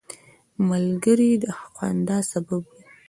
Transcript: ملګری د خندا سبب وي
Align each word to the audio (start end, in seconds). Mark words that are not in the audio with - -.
ملګری 0.69 1.31
د 1.43 1.45
خندا 1.75 2.17
سبب 2.31 2.61
وي 2.71 2.81